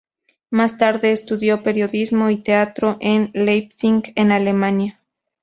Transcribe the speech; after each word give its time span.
Más 0.49 0.79
tarde 0.79 1.11
estudió 1.11 1.61
periodismo 1.61 2.31
y 2.31 2.37
teatro 2.37 2.97
en 3.01 3.29
Leipzig 3.35 4.13
en 4.15 4.31
Alemania. 4.31 4.99